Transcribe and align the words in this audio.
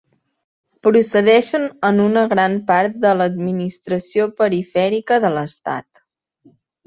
Procedeixen 0.85 1.67
en 1.89 1.99
una 2.05 2.23
gran 2.31 2.55
part 2.71 2.97
de 3.05 3.11
l’administració 3.19 4.27
perifèrica 4.41 5.19
de 5.27 5.31
l’Estat. 5.35 5.89